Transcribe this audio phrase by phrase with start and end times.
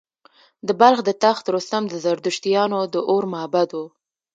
[0.67, 3.79] د بلخ د تخت رستم د زردشتیانو د اور معبد و